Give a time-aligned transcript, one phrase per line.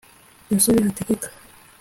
[0.49, 1.27] Gasore Hategeka